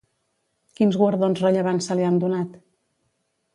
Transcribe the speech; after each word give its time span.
Quins 0.79 0.97
guardons 1.01 1.43
rellevants 1.45 1.91
se 1.91 1.99
li 2.01 2.09
han 2.09 2.19
donat? 2.27 2.59